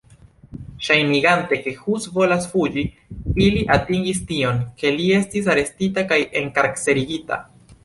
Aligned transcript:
Ŝajnigante, 0.85 1.59
ke 1.65 1.73
Hus 1.81 2.07
volas 2.15 2.47
fuĝi, 2.53 2.87
ili 3.49 3.63
atingis 3.77 4.23
tion, 4.33 4.65
ke 4.81 4.95
li 4.99 5.07
estis 5.21 5.53
arestita 5.57 6.09
kaj 6.15 6.21
enkarcerigita. 6.45 7.43